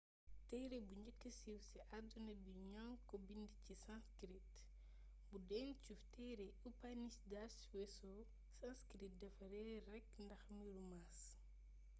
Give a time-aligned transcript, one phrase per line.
[0.49, 4.51] téere bu njëkkë siiw ci àdduna bi ñoŋi ko bind ci sanskrit
[5.27, 8.21] bu dencu téere upanishads weesoo
[8.59, 11.21] sanskrit dafa reer rekk ndax mbiru maas